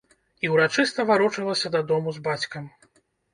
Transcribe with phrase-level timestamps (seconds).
[0.45, 2.65] І ўрачыста варочалася дадому з бацькам.